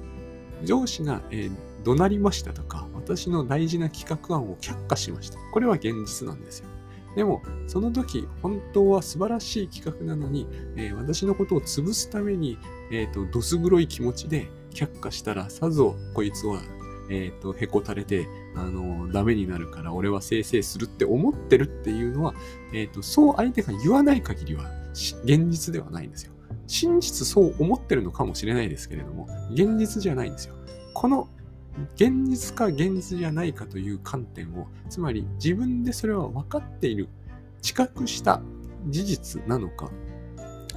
[0.64, 1.52] 上司が、えー、
[1.84, 5.38] 怒鳴りましたとか、私の大事な企画案を却下しました。
[5.52, 6.68] これは現実なんですよ。
[7.16, 12.58] でも、その時、本当は素晴らしい企画なのに、えー、私のことを潰すために、
[12.90, 16.62] えっ、ー、と、どす黒い気持ちで却下したら、さぞこいつは、
[17.10, 22.34] えっ、と、へこたれて、あの、ダメになるから俺は生成するって思ってるっていうのは、
[22.72, 26.32] えっ、と、そう相手が言わない限りは、現実ではないんですよ。
[26.66, 30.54] 真実そう思ってるのかもしれないですけれども、現実じゃないんですよ。
[30.94, 31.28] この
[31.96, 37.08] 現実か現実じゃないかという観点を、つまり自分でそれは分かっている、
[37.60, 38.42] 知覚した
[38.88, 39.90] 事実なのか、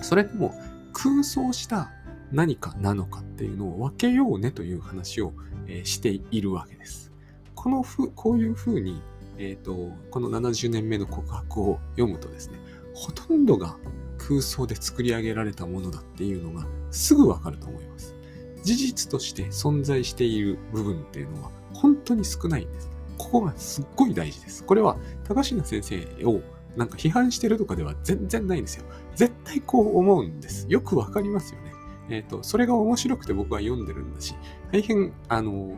[0.01, 0.53] それとも
[0.93, 1.91] 空想した
[2.31, 5.33] 何かなのかっていうのを分けようねという話を、
[5.67, 7.11] えー、しているわけです。
[7.53, 9.01] このふ、こういうふうに、
[9.37, 12.57] えっ、ー、と、この70年目の告白を読むとですね、
[12.93, 13.77] ほとんどが
[14.27, 18.15] 空想で作り上げられたものだっていうのがすぐわかると思います。
[18.63, 22.89] 事実として存在している部分っていうのは本当に少ないんです。
[23.17, 24.63] ここがすっごい大事です。
[24.63, 26.41] これは高階先生を
[26.75, 28.85] なんか批判してるとかでは全然ないんですよ。
[29.15, 30.65] 絶対こう思うんです。
[30.69, 31.73] よくわかりますよね。
[32.09, 34.35] えっ、ー、と、それが面白くて僕は読んでるんだし、
[34.71, 35.73] 大変、あの、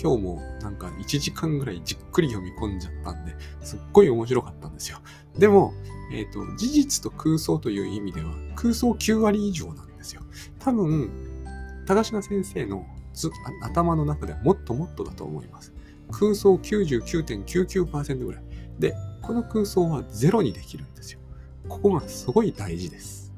[0.00, 4.98] 今日もなんか1時間ぐらいじっくり読み込んじゃったんで、すっごい面白かったんですよ。
[5.36, 5.72] でも、
[6.12, 10.22] えっ、ー、と、事実と空想という意味では、空想9割以上なんですよ。
[10.58, 11.10] 多分、
[11.86, 12.86] 高階先生の
[13.62, 15.72] 頭の中ではもっともっとだと思います。
[16.10, 18.42] 空想99.99%ぐらい。
[18.78, 21.20] で、この空想はゼロにできるんですよ。
[21.68, 23.32] ここがすごい大事です。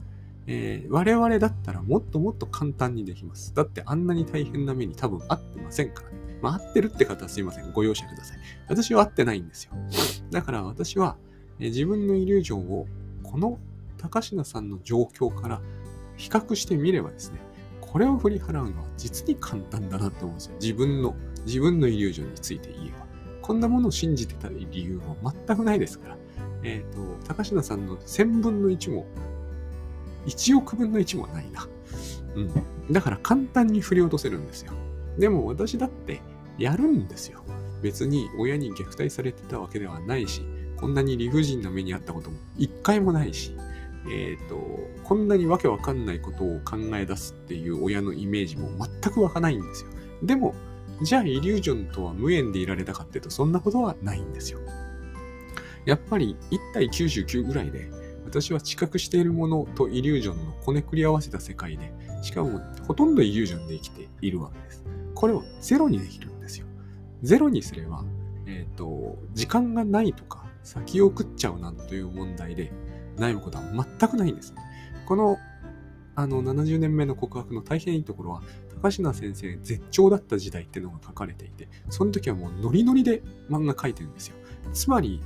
[0.46, 3.54] えー、我々だったらもっともっと簡単にできます。
[3.54, 6.16] だってあんなに大変な目に多分合ってませんからね。
[6.44, 7.72] まあ合ってるって方はすいません。
[7.72, 8.38] ご容赦ください。
[8.68, 9.72] 私は合ってないんですよ。
[10.30, 11.16] だから私は、
[11.58, 12.86] え自分のイリュージョンを
[13.22, 13.58] この
[13.96, 15.62] 高階さんの状況から
[16.18, 17.38] 比較してみればですね、
[17.80, 20.56] これを振り払うのは実に簡単だなと思うんですよ。
[20.60, 21.14] 自分の、
[21.46, 23.06] 自分のイリュージョンについて言えば。
[23.40, 26.16] こんなものを信じてた理由は全くないですから。
[26.62, 29.06] えっ、ー、と、高階さんの1000分の1も、
[30.26, 31.66] 1億分の1もないな。
[32.34, 32.92] うん。
[32.92, 34.72] だから簡単に振り落とせるんですよ。
[35.18, 36.20] でも私だって
[36.58, 37.42] やるんですよ。
[37.82, 40.42] 別に親に虐待されてたわけではないし、
[40.76, 43.54] こんなに理不尽な目にあったことも一回もないし、
[44.06, 44.58] えっ、ー、と、
[45.02, 49.90] こんなにわけわかんないことを考え出すっていう親のイメージも全く湧かないんですよ。
[50.22, 50.54] でも、
[51.02, 54.60] じゃあイリュージョンとは無縁でいられたかっていうと、そんなことはないんですよ。
[55.84, 57.90] やっぱり1対99ぐらいで、
[58.24, 64.84] 私は知覚しているものとイリュージョンのこねくり合わせた世界で、しかもほとんどイリュージョンで生きているわけです。
[65.14, 66.33] これをゼロにできる。
[67.24, 68.04] ゼロにすれば、
[68.46, 72.70] え、ー、と、時間がないとか、先を食っちゃうなんという問題で
[73.16, 74.62] 悩むことは全くないんですね。
[75.06, 75.38] この
[76.16, 78.42] あの70年目の告白の大変いいところは
[78.76, 84.36] 高階先生絶頂だった時代っていうのが書かれていてその時はもうノリノリで漫画描いてるんですよ。
[84.72, 85.20] つまり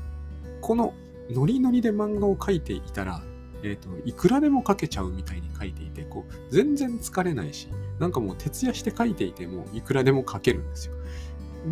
[0.63, 0.95] この
[1.31, 3.23] ノリノリで漫画を描いていたら
[3.63, 10.95] え、ー、と、いくらでも描けちゃうみたいに書いていて、こう、全然疲れないし、なんかもう徹夜して書いていても、いくらでも書けるんですよ。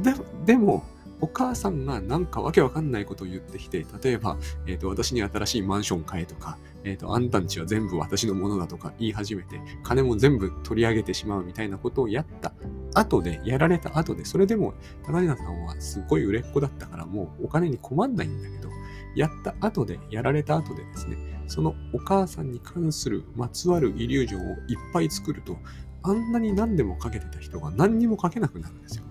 [0.03, 0.85] ででも、
[1.21, 12.53] お母さんがなんかわけわかんないことを言ってきて、例えば、えっ、ー、と、私に新しいマンション買えとか、えっ、ー、と、あんたんちは全部私のものだとか言い始めて、金も全部取り上げてしまうみたいなことをやった
[12.95, 14.75] 後で、やられた後で、それでも
[15.07, 18.69] 高島さんはすごい売れっ子だったからもうお金に困んないんだけど、
[19.15, 25.57] やった後で、やられた後でですね、そのお母さんに関するまつわるイリュージョンをいっぱい作ると、
[26.03, 29.06] あんなに何でもかけてた人が何にもかけなくなるんですよ。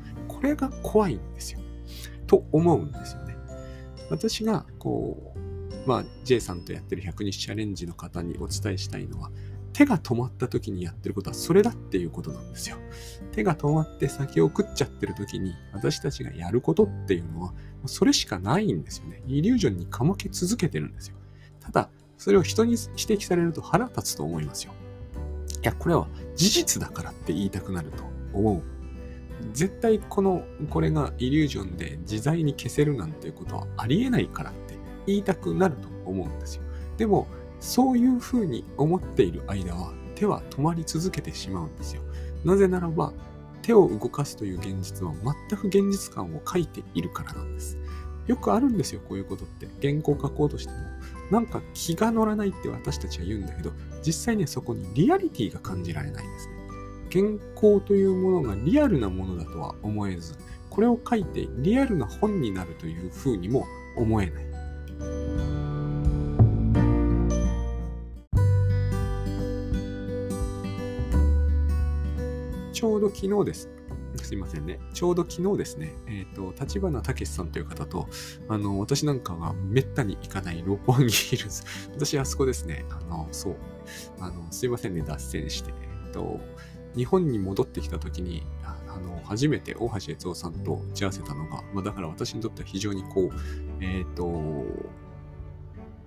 [0.46, 1.60] れが怖いんですよ。
[2.28, 3.36] と思うんですよね。
[4.10, 9.32] 私が、こう、まあ、J さんとやってる100日チャレンジの方にお伝えしたいのは、
[9.76, 12.78] 手が止まった時にやってることはそれだっていうことなんですよ。
[13.34, 17.54] 手が止まって先を食っちゃってる時に私たちがやることっていうのは
[17.86, 19.22] それしかないんですよね。
[19.28, 21.18] イリュージョンにかまけ続けてるんですよ。
[21.60, 24.72] ただ、それを人に指摘されると腹立つと思いますよ。
[25.62, 28.64] いや、これは事実だからって言いたくなると思う。
[29.54, 34.78] 絶対この、これがイリュージョンで自在に消せるなんていうことはありえないからって
[35.08, 36.64] 言いたくなると思うんですよ。
[36.98, 37.28] でも、
[37.60, 42.02] そういうふうに思っている間は手は止まり続けてしまうんですよ。
[42.44, 43.14] なぜならば、
[43.62, 45.14] 手を動かすという現実は
[45.50, 47.78] 全く現実感を書いているからなんです。
[48.28, 49.68] よくあるんですよ、こういうことって。
[49.82, 50.78] 原稿書こうとしても。
[51.32, 53.72] なんか気が乗らないって私たちは言うんだけど、
[54.04, 56.54] 実際ね、そこにリアリティが感じられないんですね。
[57.16, 60.36] 原稿というものがリアルなものだとは思えず、
[60.70, 64.46] これを書いてリアルな本になるというふうにも思えない。
[72.74, 73.70] ちょうど昨日です。
[74.22, 74.82] すいませんね。
[74.94, 78.10] ちょうど昨日ですね、えっ、ー、と、立花武さんという方と、
[78.50, 81.64] あの、私なんかがめったに行かない六本木ヒルズ。
[81.94, 83.56] 私、あそこですね、あの、そう、
[84.20, 85.72] あの、すいませんね、脱線して、
[86.04, 86.42] えっ、ー、と、
[86.96, 93.32] 日本に戻ってきた時に、あの、初めて大橋悦夫さんと打ち合わせたのが、まあ、だから私にとっては非常にこう、
[93.82, 94.66] えっ、ー、と、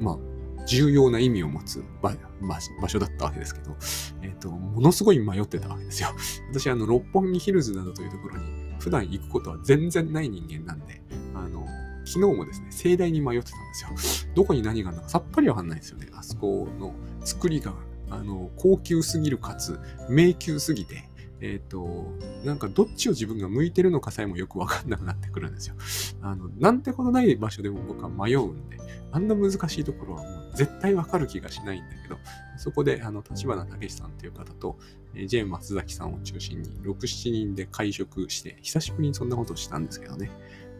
[0.00, 0.18] まあ、
[0.66, 3.76] 重要な意味を持つ場所だったわけですけど、
[4.22, 6.10] えっ、ー、と、ものすごい迷ってたわけですよ。
[6.52, 8.44] 私、あの、六本木ヒルズなどというところに
[8.78, 11.02] 普段行くことは全然ない人間なんで、
[11.34, 11.66] あの、
[12.04, 14.32] 昨日もですね、盛大に迷ってたんですよ。
[14.34, 16.08] どこに何があるのかさっぱりわかんないですよね。
[16.12, 17.74] あそこの作りが、
[18.10, 21.08] あの、高級すぎるかつ、迷宮すぎて、
[21.40, 22.12] えっ、ー、と、
[22.44, 25.74] なんかどっちを自分が向いてるのかさえもよくわかんなくなってくるんですよ。
[26.22, 28.78] あの、なんてことない場所でも僕は迷うんで、
[29.12, 32.18] あんな難しいところはもう絶対わかる気がしないんだけど、
[32.56, 34.78] そこで、あの、立花武さんという方と、
[35.14, 40.30] えー、J 松崎さんを中心に、6、7人で会食して、久しぶりにそんなことをしたんですけどね。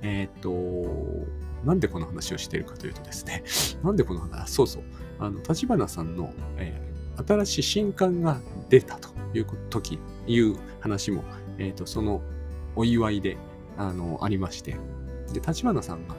[0.02, 1.26] えー、っと、
[1.64, 3.44] なんでこの話をしているかというとですね、
[3.82, 4.82] なんでこの話、そうそう、
[5.18, 6.87] あの、立花さんの、えー、
[7.26, 11.24] 新しい新刊が出たという時、いう話も、
[11.58, 12.22] えっ、と、その
[12.76, 13.36] お祝いで、
[13.76, 14.76] あの、ありまして、
[15.32, 16.14] で、立花さんが、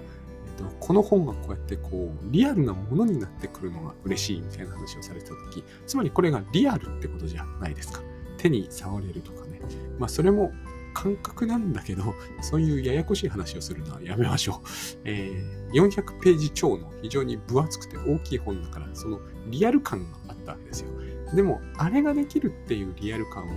[0.58, 8.02] と、この本がこうやってこう、リアルなものになってくるのが嬉しいみたいな話をされてた時、つまりこれがリアルってことじゃないですか。
[8.38, 9.62] 手に触れるとかね。
[9.98, 10.52] まあそれも
[10.94, 12.04] 感覚なんだけど、
[12.42, 14.68] そういうややこしい話をするのはやめましょう。
[15.06, 20.19] えー、400ページ超の非常に分厚くて大きい本だから、そのリアル感が
[20.54, 20.90] ったわけですよ。
[21.34, 23.48] でも、あれができるっていうリアル感を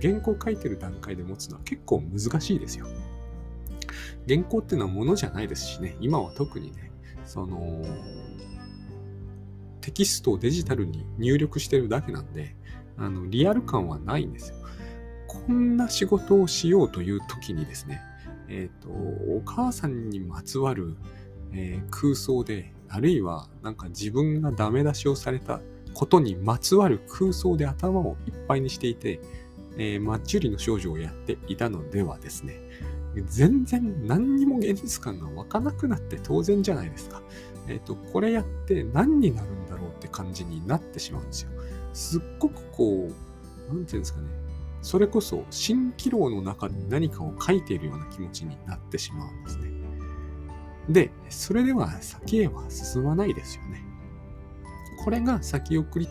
[0.00, 2.86] 原稿書いてる段階で持つのは結構難しいですよ。
[4.28, 6.90] 原稿っていうのはものじゃないですしね、今は特にね、
[7.24, 7.82] その、
[9.80, 12.54] テキストをデジタルに入力してるだけなんで、
[12.96, 14.56] あの、リアル感はないんですよ。
[15.26, 18.00] こんな仕事をしようという時にですね、
[18.48, 20.96] えっ、ー、と、お母さんにまつわる、
[21.52, 25.60] えー、空想で、あるいはなんか自分がダメ出しをされた
[25.94, 29.20] ことにまつわる空想で頭をいっぱいにしていて、
[29.76, 32.60] えー、マッチュリの少女をやっていたのではですね、
[33.26, 37.22] 全然何にも現実感が湧かなくなって当然じゃないですか。
[37.68, 41.50] えっ、ー、と、これやって何になるんだろうって感じになってしまうんですよ。
[41.92, 43.08] すっごくこ
[43.70, 44.28] う、なんていうんですかね。
[44.80, 49.70] それこそ蜃気楼の中で何かを書いているような気持ちになってしまうんですね。
[50.88, 53.84] で、それでは先へは進まないですよね。
[55.02, 56.08] これが先送り、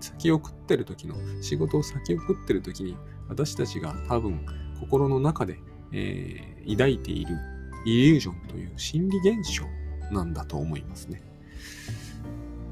[0.00, 2.96] 先送ってる時の、仕事を先送ってる時に、
[3.28, 4.44] 私たちが多分
[4.80, 5.58] 心の中で
[5.92, 7.36] えー、抱いている
[7.84, 9.64] イリュージョンという心理現象
[10.12, 11.22] なんだと思いますね。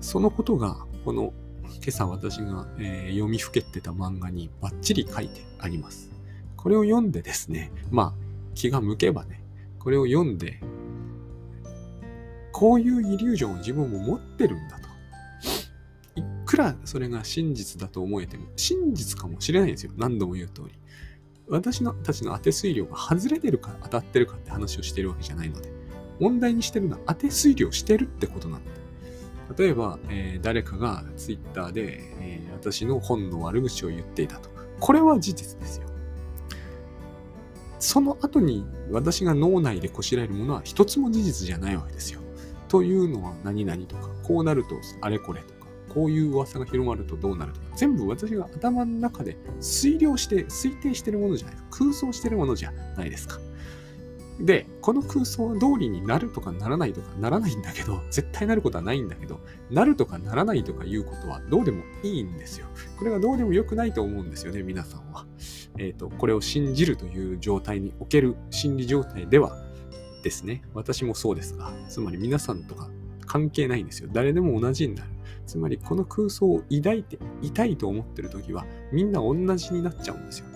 [0.00, 1.32] そのことが、この
[1.64, 6.10] 今朝私が、えー、読みふけってた漫画にバッチリ書いてあります。
[6.56, 8.12] これを読んでですね、まあ
[8.54, 9.42] 気が向けばね、
[9.78, 10.60] これを読んで、
[12.52, 14.85] こういうイリュージョンを自分も持ってるんだと。
[16.46, 19.92] くらそれが真実だと思えても、真実かもしれないんですよ。
[19.96, 20.72] 何度も言う通り。
[21.48, 25.70] 私のたちの当て推量が外れてるか当たってるかって話をしてるわけじゃないので、
[26.18, 28.70] 問題にしてるのは当て推量してるってことなので。
[29.56, 34.50] 例えば、えー、誰かがツイッターで、えー、私の本の悪口を言っていたと。
[34.80, 35.86] これは事実ですよ。
[37.78, 42.20] その後に私が脳内でこしらえるものは一つも事実じゃないわけですよ。
[42.68, 45.54] というのは何々とか、こうなるとあれこれと、
[45.96, 51.78] こういう噂が広まるとどうなるとか、全部私が頭の中で推量して、推定してるものじゃないですか。
[51.78, 53.38] 空想してるものじゃないですか。
[54.38, 62.66] で、この空想通りになるとかならないとかならないんだけど、絶対なることはないんだけど、なるとかならないとかいうことはどうでもいいんですよ。
[62.98, 65.24] これがどうでもよくないと思うんですよね、皆さんは。
[65.78, 69.56] えっ、ー、と、これを信じるという状態における心理状態では
[70.22, 72.90] ですね、私もそうですが、つまり皆さんとか
[73.24, 74.10] 関係ないんですよ。
[74.12, 75.15] 誰でも同じになる。
[75.46, 80.46] つまりこの空想を抱いていたいと思ってる時はみんな同じになっちゃうんですよ。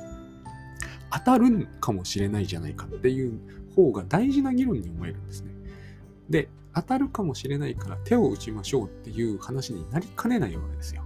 [1.13, 3.41] 当たるんかもしれないじゃないかっていう
[3.75, 5.51] 方が大事な議論に思えるんですね。
[6.29, 11.03] で、当たるかもしれないから手を打ちましょうっていう話になりかねないわけですよ。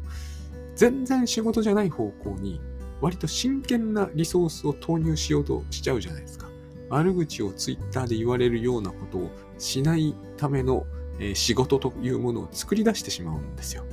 [0.77, 2.61] 全然仕事じゃない方向に
[3.01, 6.49] 割と真剣なリソースを投入しようとしちゃうじゃないですか。
[6.91, 10.87] 悪口をツイッターで言われるようなことをしないための、
[11.19, 13.85] えー、仕事というものを作り出してしまうんですよ。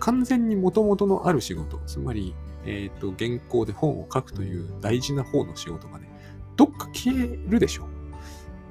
[0.00, 6.08] 完全に元々のある仕事、つまり、えっ、ー、と、原稿で本を書くという大事な方の仕事がね、
[6.56, 7.88] どっか消えるでしょう。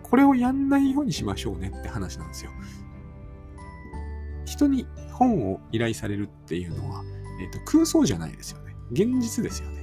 [0.04, 2.52] これをやんないようにしましょうねって話なんですよ。
[4.45, 7.04] 人に本を依頼されるっていうのは、
[7.41, 8.76] えっ、ー、と、空想じゃないですよね。
[8.91, 9.78] 現実ですよね。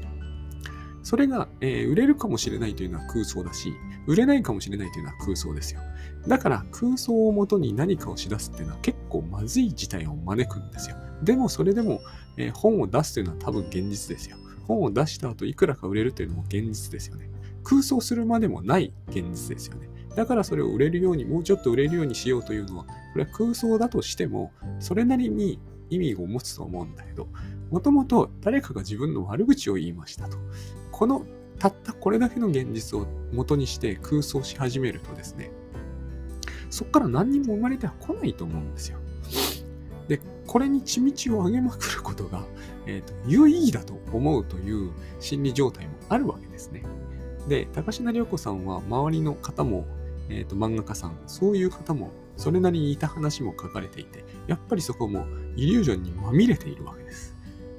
[1.05, 3.75] それが、えー、売れるかもしれないというのは空想だし、
[4.07, 5.81] 売れないかもしれないというのは空想ですよ。
[6.27, 10.97] だから空想をもとに何かをしだすっていうのは結構まずい事態を招くんですよ。
[11.23, 12.01] でもそれでも、
[12.37, 14.37] えー、本を出すというのは多分現実ですよ。
[14.67, 17.31] 本を出した後いくらか売れるというのも現実ですよね。
[17.63, 19.89] 空想するまでもない現実ですよね。
[20.15, 25.59] だからそれを売れるように、もうちょっと売れるようにしようというのは、これは空想だとしても、それなりに
[25.91, 27.29] 意味を持つと思うんだけど、
[27.71, 30.39] もともと誰かが自分の悪口を言いましたと。
[30.93, 31.27] この
[31.59, 35.51] たったこれだけの現実を元にして空想し始めるとですね、
[36.75, 38.99] そこから何にも生まれては来ないと思うんですよ。
[40.09, 42.45] で、これに血道を上げまくることが、
[42.85, 46.83] えーと、有意義だと思うという心理状態もあるわけですね。
[47.49, 49.87] で、高階涼子さんは周りの方も、
[50.29, 57.37] えーと漫画家さん、そういう方もそれなりに似た話も書かれていて、やっぱりそこもイリュージョンにまみれているわけです。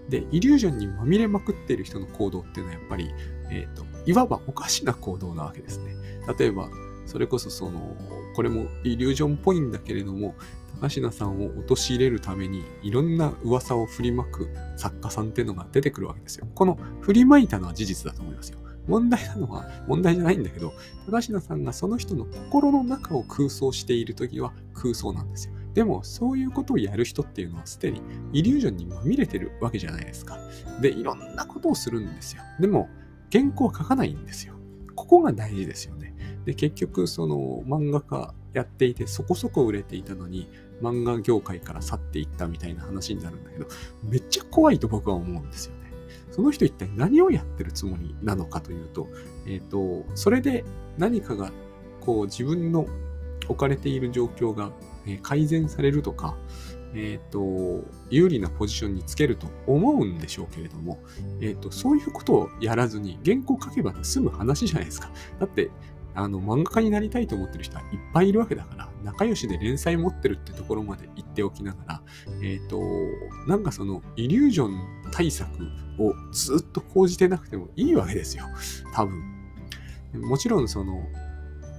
[0.07, 3.11] で、イリュージョンにまみれまくっている人の行動っていうのはやっぱり、
[3.51, 5.95] えっ、ー、と、いわばおかしな行動なわけですね。
[6.39, 6.69] 例えば、
[7.05, 7.95] それこそその、
[8.35, 10.35] これもイリュージョンっぽいんだけれども、
[10.81, 16.47] 高階さんを陥れるためにいろんな噂を振りまく作家さんっていうのが出てくるわけですよ。
[16.53, 18.59] この振りまいたのは事実だと思いますよ。
[18.87, 20.73] 問題なのは、問題じゃないんだけど、
[21.05, 25.53] 高階さんがその人の心の中を空想しているときは空想なんですよ。
[25.73, 30.37] でも、そういうことをやる人っていうのはすでにイリュージョンにまみれてるわけじゃないですか。
[30.81, 32.43] で、いろんなことをするんですよ。
[32.59, 32.89] でも、
[33.31, 34.55] 原稿は書かないんですよ。
[34.95, 36.14] ここが大事ですよね。
[36.45, 40.47] で、結局、その漫画家やっていてそこそこ売れていたのに、
[40.81, 43.67] 漫画業界から去っていったみたいな話になるんだけど、
[44.03, 45.91] めっちゃ怖いと僕は思うんですよね。
[46.31, 49.07] その人一体何をやってるつもりなのかというと、
[49.47, 50.65] えっ、ー、と、それで
[50.97, 51.51] 何かが
[52.01, 52.85] こう自分の
[53.47, 54.71] 置かれている状況が
[55.21, 56.35] 改善されるとか、
[56.93, 60.99] えっ、ー、と、有利なポジションにつけると思うんでしょうけれども、
[61.41, 65.11] えっ、ー、と、そういうことをやらずに原稿書けば済む話じゃないですか。
[65.39, 65.69] だって、
[66.15, 72.01] あの、漫画家になりたいと思ってる人はいっぱいいるわけだから、仲良しで連載持ってるってところまで言っておきながら、
[72.41, 72.79] えっ、ー、と、
[73.47, 75.49] なんかその、イリュージョン対策
[75.99, 78.45] をずっと講じてなくてもいいわけですよ。
[78.93, 79.21] 多分。
[80.13, 81.05] もちろんその、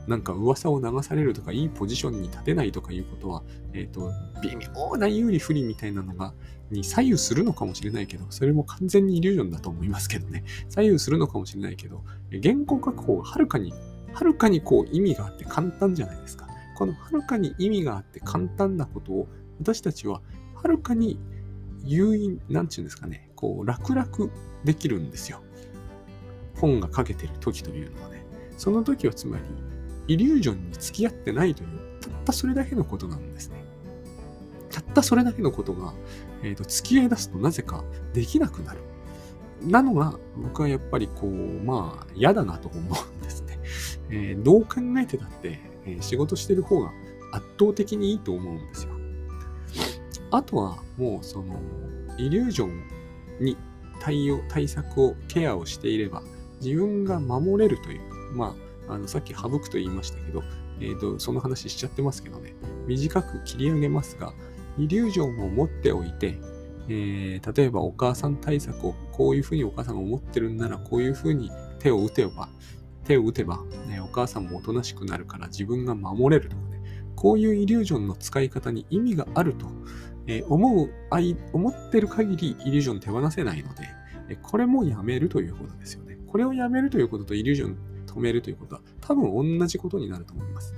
[0.07, 6.33] なんか噂を流されるとか、いいポジションに立てないとかいうことは、えっ、ー、と、微妙な有利不利みたいなのが、
[6.71, 10.45] に左右するのかもしれないけど、それも完全にイリュージョンだと思いますけどね。
[10.69, 12.05] 左右するのかもしれないけど、
[12.43, 13.73] 原稿確保がはるかに、
[14.17, 16.49] はるかにこう意味があって簡単じゃないですか。
[16.75, 19.29] このはるかに意味があって簡単なことを、
[19.61, 20.23] 私たちは
[20.55, 21.21] はるかに
[21.85, 24.07] 誘引、なんちゅうんですかね、こう楽々
[24.65, 25.43] できるんですよ。
[26.55, 28.25] 本が書けてる時というのはね。
[28.57, 29.45] その時はつまり、
[30.09, 31.69] イリュージョンに付き合ってないという、
[32.01, 33.63] たったそれだけのことなんですね。
[34.71, 35.93] たったそれだけのことが、
[36.43, 38.81] えっ、ー、と、付き合い出すとなぜかできなくなる。
[39.63, 41.31] なのが、僕はやっぱりこう、
[41.65, 42.95] まあ、嫌だなと思う。
[44.11, 46.93] えー、どう考えてだって、えー、仕事してる方が
[47.33, 48.93] 圧倒的にいいと思うんですよ。
[50.31, 51.61] あとは、もうその、
[52.19, 52.83] イリュージョン
[53.41, 53.57] に
[54.01, 56.23] 対応、対策を、ケアをしていれば、
[56.63, 58.01] 自分が守れるという、
[58.35, 58.57] ま
[58.89, 60.43] あ、あのさっき省くと言いましたけど、
[60.81, 62.55] えーと、その話しちゃってますけどね、
[62.87, 64.33] 短く切り上げますが、
[64.79, 66.39] イリュージョンを持っておいて、
[66.89, 72.49] えー、例えばお母さん対策をこういうふうにお母さんが思ってるんならこういうふうに手を打てば、
[73.07, 76.81] 手を打てば、ね、お母さんもおとなしくなるから自分が守れるとかね、
[77.15, 79.67] こういうイリュージョンの使い方に意味があると、
[80.27, 80.91] えー、思う、
[81.53, 83.89] 思ってる限りイリュージョン手放せないので、
[84.29, 86.19] えこれもやめるということですよね。
[86.27, 90.75] これをやめるということとイリュージョン止めるということは多分同じことになると思います。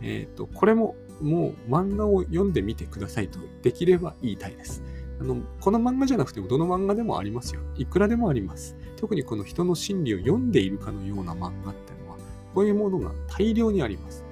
[0.00, 4.82] えっ、と、これももう漫画を読んでみてくださいとできれば言いたいです。
[5.20, 7.60] あの、この漫画じゃなくてもどの漫画でもありますよ。
[7.76, 8.76] いくらでもあります。
[9.02, 12.18] 特にこの人の心理を読んでいるかのような漫画っていうのは、
[12.54, 14.24] こういうものが大量にあります。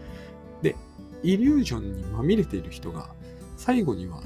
[0.62, 0.76] で、
[1.24, 3.10] イリュージョンにまみれている人が、
[3.56, 4.22] 最後には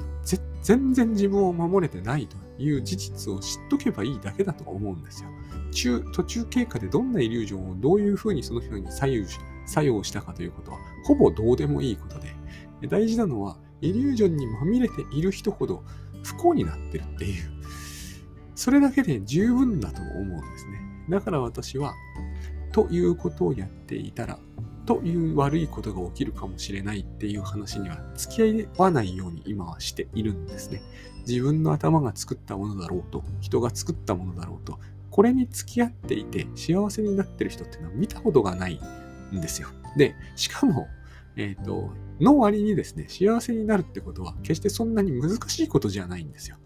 [0.62, 5.30] 全然自分を守れてないという事実を知っとけばいいだけだと思うんですよ。
[5.72, 9.26] 中途中経過でどんなイリュージョンをどういうふうにその人に左右
[9.64, 12.36] 作用したかということは、ほぼどうでもいいことで、
[12.86, 15.82] 大事なのは、イリュージョンにまみれている人ほど
[16.22, 17.53] 不幸になってるっていう、
[18.54, 20.80] それだけで十分だと思うんですね。
[21.08, 21.94] だから私は、
[22.72, 24.38] ということをやっていたら、
[24.86, 30.82] という悪いことが起きるかもしれないっていう話には付き合わないように今はしているんですね。
[31.26, 34.78] 自分の頭が作ったものだろうと、人が作ったものだろうと、
[35.10, 38.80] これに付き合っていて幸せになってる人っていうのは見たことがない
[39.32, 39.68] んですよ。
[39.96, 40.88] で、しかも、
[41.36, 46.56] えっ、ー、と、の割にですね、幸せになるってことは決してそんなに難しいことじゃないんですよ。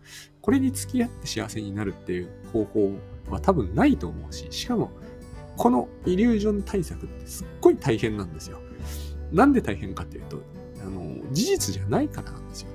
[0.49, 2.92] これに付き合って幸せになるっていう方法
[3.28, 4.90] は多分ないと思うし、しかも、
[5.59, 8.59] このイリュージョン対策ってすっごい大変なんですよ。
[9.30, 10.40] なんで大変かっていうと、
[10.80, 12.74] あの、事実じゃないからなんですよね。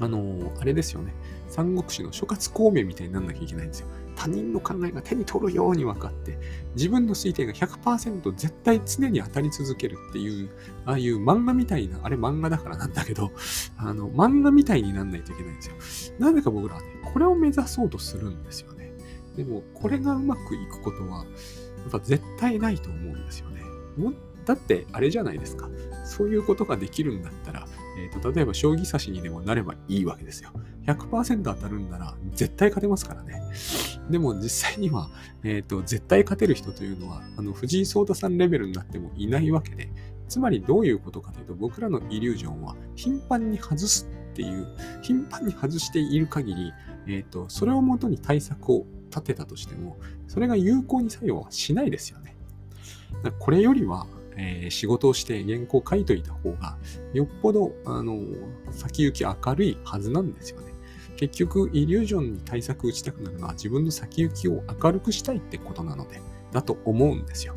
[0.00, 1.14] あの、あれですよね。
[1.52, 3.88] 三国志の諸葛孔明みたいになんなきゃいけないんですよ。
[4.16, 6.38] 他人の考えが手に取るように分かって、
[6.74, 10.48] 自分の推定が100%絶対常に当たり続けるっていう、
[10.86, 13.32] ああいう漫画みたいな、あれ漫画だからなんだけど、
[13.76, 16.16] あの、漫画みたいになんないといけないんですよ。
[16.18, 18.90] なぜか僕らはね、これを目指そうとするんですよね。
[19.36, 21.26] でも、これがうまくいくことは、
[21.82, 23.62] やっぱ絶対ないと思うんですよね。
[24.46, 25.68] だって、あれじゃないですか。
[26.04, 27.66] そういうことができるんだったら、
[27.98, 30.50] えーと、例えば将棋指しにでもなればいいわけですよ。
[30.86, 33.40] 100%当たるんなら絶対勝てますからね。
[34.10, 35.08] でも実際には、
[35.44, 39.90] えーと、絶対勝てる人というのはあの藤井聡太さんレベルになってもいないわけで、
[40.28, 44.66] つまりどういうことかというと僕らのイリュージョンは頻繁に外すっていう、
[45.02, 46.72] 頻繁に外している限り、
[47.06, 52.34] えーと、それをもとに対策を立てたとしても、それが有効に作用はしないですよね。
[53.38, 54.06] これよりは、
[54.36, 56.78] えー、仕事をして原稿を書いといた方が、
[57.12, 58.18] よっぽど、あの、
[58.70, 60.71] 先行き明るいはずなんですよね。
[61.22, 66.20] 結局、イリュージョンに対策打ちたくなるのは自分の先行きを明るくしたいってことなので、
[66.50, 67.54] だと思うんですよ。